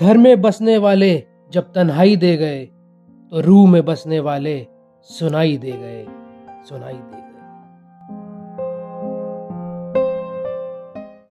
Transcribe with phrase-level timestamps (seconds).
[0.00, 2.64] घर में बसने वाले जब तन्हाई दे गए
[3.30, 4.66] तो रूह में बसने वाले
[5.02, 6.06] सुनाई दे गए,
[6.68, 7.23] सुनाई दे